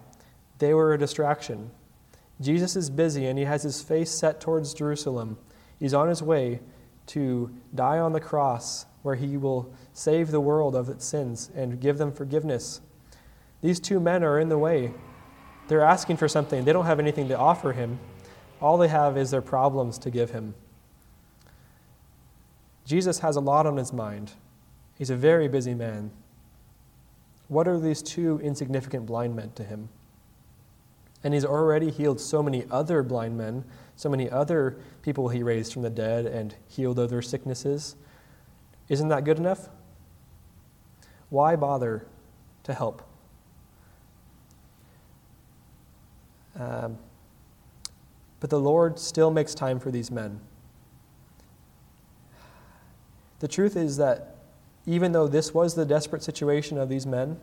[0.60, 1.72] they were a distraction.
[2.42, 5.38] Jesus is busy and he has his face set towards Jerusalem.
[5.80, 6.60] He's on his way
[7.08, 11.80] to die on the cross where he will save the world of its sins and
[11.80, 12.82] give them forgiveness.
[13.62, 14.94] These two men are in the way.
[15.68, 16.66] They're asking for something.
[16.66, 18.00] They don't have anything to offer him.
[18.60, 20.56] All they have is their problems to give him.
[22.84, 24.32] Jesus has a lot on his mind.
[24.98, 26.10] He's a very busy man.
[27.48, 29.90] What are these two insignificant blind men to him?
[31.24, 35.74] And he's already healed so many other blind men, so many other people he raised
[35.74, 37.96] from the dead and healed other sicknesses.
[38.90, 39.70] Isn't that good enough?
[41.30, 42.06] Why bother
[42.64, 43.02] to help?
[46.58, 46.98] Um,
[48.40, 50.40] but the Lord still makes time for these men.
[53.40, 54.36] The truth is that
[54.86, 57.40] even though this was the desperate situation of these men,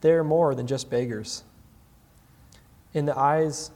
[0.00, 1.42] they're more than just beggars.
[2.92, 3.70] In the eyes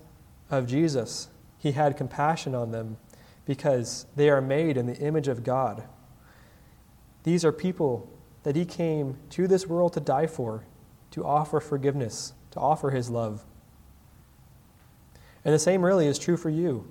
[0.50, 1.28] of Jesus,
[1.58, 2.98] he had compassion on them
[3.46, 5.84] because they are made in the image of God.
[7.24, 8.08] These are people
[8.42, 10.64] that he came to this world to die for,
[11.12, 13.44] to offer forgiveness, to offer his love.
[15.44, 16.86] And the same really is true for you.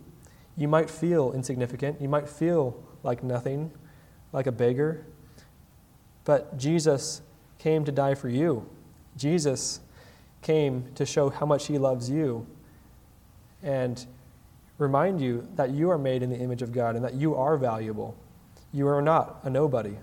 [0.58, 3.72] You might feel insignificant, you might feel like nothing,
[4.32, 5.06] like a beggar,
[6.24, 7.22] but Jesus
[7.58, 8.70] came to die for you.
[9.18, 9.82] Jesus
[10.42, 12.46] came to show how much he loves you
[13.64, 14.06] and
[14.78, 17.58] remind you that you are made in the image of God and that you are
[17.58, 18.16] valuable.
[18.74, 19.96] You are not a nobody.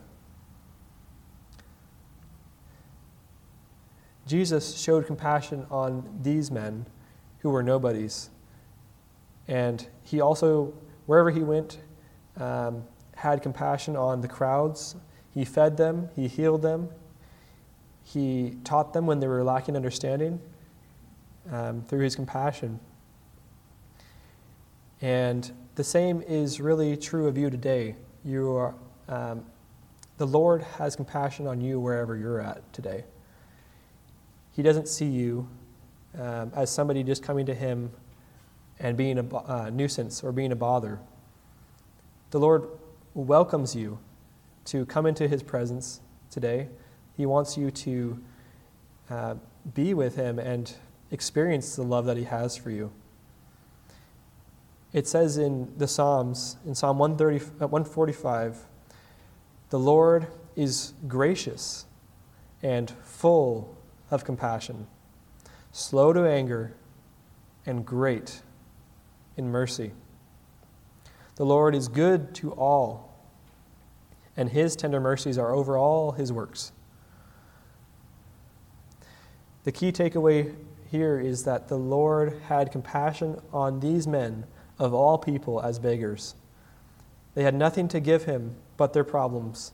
[4.28, 6.84] Jesus showed compassion on these men
[7.38, 8.28] who were nobodies.
[9.48, 10.74] And he also,
[11.06, 11.78] wherever he went,
[12.36, 12.84] um,
[13.16, 14.96] had compassion on the crowds.
[15.32, 16.90] He fed them, he healed them,
[18.02, 20.40] he taught them when they were lacking understanding
[21.50, 22.78] um, through his compassion.
[25.00, 27.96] And the same is really true of you today.
[28.24, 28.74] You are,
[29.08, 29.44] um,
[30.18, 33.04] the Lord has compassion on you wherever you're at today.
[34.52, 35.48] He doesn't see you
[36.18, 37.90] um, as somebody just coming to Him
[38.78, 40.98] and being a uh, nuisance or being a bother.
[42.30, 42.66] The Lord
[43.14, 43.98] welcomes you
[44.66, 46.68] to come into His presence today
[47.18, 48.22] he wants you to
[49.10, 49.34] uh,
[49.74, 50.72] be with Him and
[51.10, 52.92] experience the love that He has for you.
[54.92, 58.58] It says in the Psalms, in Psalm 130, 145, uh,
[59.70, 61.86] the Lord is gracious
[62.62, 63.76] and full
[64.10, 64.86] of compassion,
[65.72, 66.74] slow to anger,
[67.66, 68.42] and great
[69.36, 69.92] in mercy.
[71.36, 73.14] The Lord is good to all,
[74.36, 76.72] and his tender mercies are over all his works.
[79.64, 80.54] The key takeaway
[80.90, 84.46] here is that the Lord had compassion on these men
[84.78, 86.34] of all people as beggars.
[87.34, 89.72] They had nothing to give him but their problems.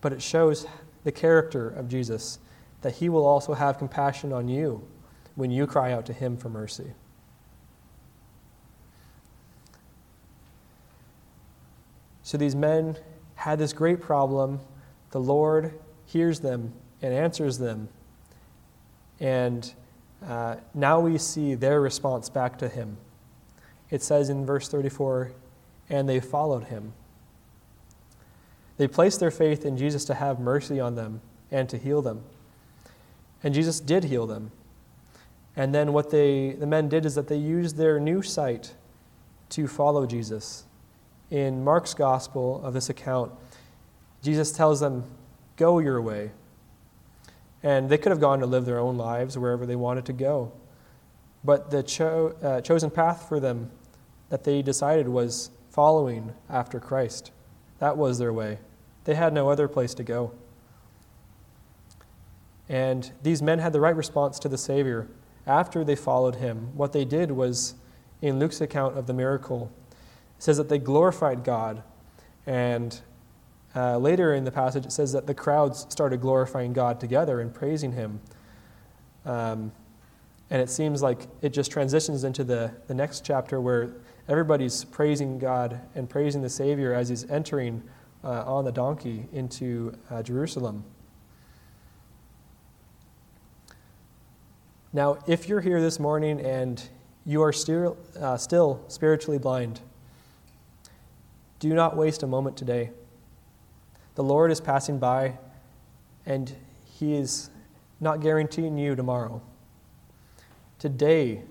[0.00, 0.66] But it shows
[1.04, 2.38] the character of Jesus
[2.82, 4.86] that he will also have compassion on you
[5.34, 6.92] when you cry out to him for mercy.
[12.22, 12.96] So these men
[13.36, 14.60] had this great problem.
[15.10, 17.88] The Lord hears them and answers them
[19.20, 19.72] and
[20.26, 22.96] uh, now we see their response back to him.
[23.90, 25.32] It says in verse 34
[25.88, 26.92] and they followed him.
[28.76, 31.20] They placed their faith in Jesus to have mercy on them
[31.50, 32.22] and to heal them.
[33.42, 34.50] And Jesus did heal them.
[35.56, 38.74] And then what they, the men did is that they used their new sight
[39.50, 40.64] to follow Jesus.
[41.30, 43.32] In Mark's gospel of this account,
[44.22, 45.04] Jesus tells them,
[45.56, 46.30] Go your way.
[47.62, 50.52] And they could have gone to live their own lives wherever they wanted to go.
[51.42, 53.70] But the cho- uh, chosen path for them
[54.28, 57.32] that they decided was following after Christ.
[57.78, 58.58] That was their way.
[59.04, 60.32] They had no other place to go.
[62.68, 65.08] And these men had the right response to the Savior.
[65.46, 67.74] After they followed him, what they did was
[68.20, 69.72] in Luke's account of the miracle,
[70.36, 71.82] it says that they glorified God.
[72.46, 73.00] And
[73.74, 77.52] uh, later in the passage, it says that the crowds started glorifying God together and
[77.54, 78.20] praising Him.
[79.24, 79.72] Um,
[80.50, 83.92] and it seems like it just transitions into the, the next chapter where
[84.28, 87.82] everybody's praising God and praising the Savior as he's entering
[88.24, 90.84] uh, on the donkey into uh, Jerusalem.
[94.92, 96.82] Now, if you're here this morning and
[97.26, 99.80] you are still, uh, still spiritually blind,
[101.58, 102.90] do not waste a moment today.
[104.14, 105.36] The Lord is passing by,
[106.24, 106.54] and
[106.98, 107.50] He is
[108.00, 109.42] not guaranteeing you tomorrow.
[110.78, 111.42] Today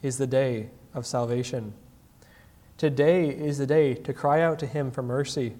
[0.00, 1.74] is the day of salvation.
[2.78, 5.54] Today is the day to cry out to Him for mercy,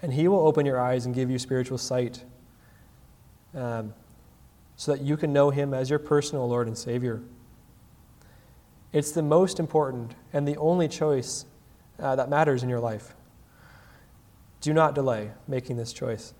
[0.00, 2.24] and He will open your eyes and give you spiritual sight
[3.54, 3.92] um,
[4.78, 7.20] so that you can know Him as your personal Lord and Savior.
[8.92, 11.44] It's the most important and the only choice
[11.98, 13.16] uh, that matters in your life.
[14.60, 16.32] Do not delay making this choice.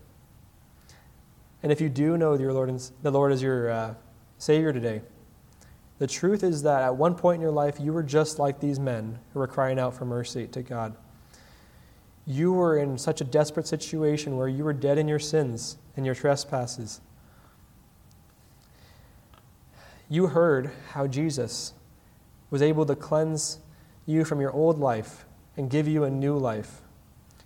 [1.61, 3.93] And if you do know your Lord and, the Lord as your uh,
[4.37, 5.01] Savior today,
[5.97, 8.79] the truth is that at one point in your life, you were just like these
[8.79, 10.95] men who were crying out for mercy to God.
[12.25, 16.05] You were in such a desperate situation where you were dead in your sins and
[16.05, 17.01] your trespasses.
[20.09, 21.73] You heard how Jesus
[22.49, 23.59] was able to cleanse
[24.07, 26.81] you from your old life and give you a new life,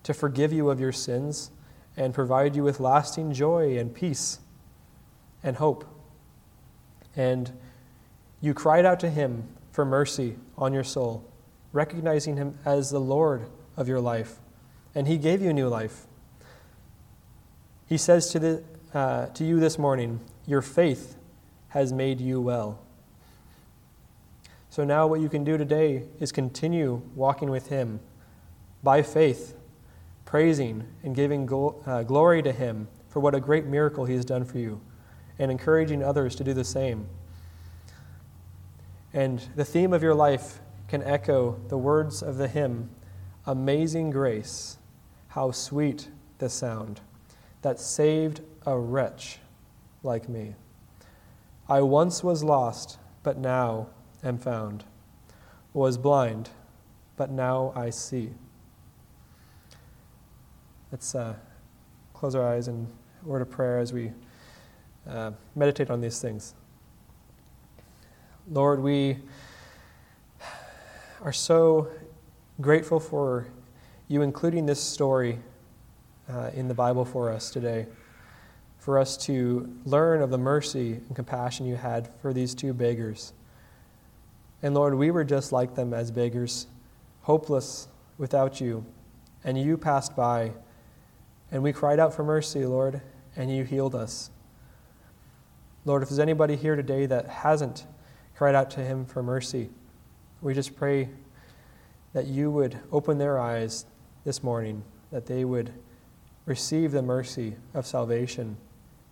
[0.03, 1.51] to forgive you of your sins
[1.97, 4.39] and provide you with lasting joy and peace
[5.43, 5.85] and hope.
[7.15, 7.51] And
[8.39, 11.29] you cried out to him for mercy on your soul,
[11.73, 14.37] recognizing him as the Lord of your life,
[14.95, 16.05] and he gave you new life.
[17.87, 21.17] He says to, the, uh, to you this morning, Your faith
[21.73, 22.79] has made you well.
[24.69, 27.99] So now, what you can do today is continue walking with him
[28.83, 29.55] by faith,
[30.23, 31.49] praising and giving
[31.85, 34.81] uh, glory to him for what a great miracle he has done for you,
[35.39, 37.07] and encouraging others to do the same.
[39.11, 42.91] And the theme of your life can echo the words of the hymn
[43.47, 44.77] Amazing Grace,
[45.29, 47.01] how sweet the sound
[47.63, 49.39] that saved a wretch
[50.03, 50.53] like me.
[51.69, 53.87] I once was lost, but now
[54.23, 54.83] am found,
[55.73, 56.49] was blind,
[57.15, 58.31] but now I see.
[60.91, 61.35] Let's uh,
[62.13, 62.87] close our eyes and
[63.23, 64.11] word of prayer as we
[65.07, 66.53] uh, meditate on these things.
[68.49, 69.17] Lord, we
[71.21, 71.87] are so
[72.59, 73.47] grateful for
[74.09, 75.39] you including this story
[76.29, 77.87] uh, in the Bible for us today,
[78.83, 83.31] for us to learn of the mercy and compassion you had for these two beggars.
[84.61, 86.67] And Lord, we were just like them as beggars,
[87.21, 88.85] hopeless without you,
[89.45, 90.51] and you passed by,
[91.49, 92.99] and we cried out for mercy, Lord,
[93.37, 94.29] and you healed us.
[95.85, 97.85] Lord, if there's anybody here today that hasn't
[98.35, 99.69] cried out to him for mercy.
[100.41, 101.07] We just pray
[102.11, 103.85] that you would open their eyes
[104.25, 105.71] this morning, that they would
[106.45, 108.57] receive the mercy of salvation,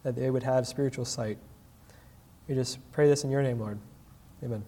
[0.04, 1.38] that they would have spiritual sight.
[2.48, 3.80] We just pray this in your name, Lord.
[4.44, 4.64] Amen.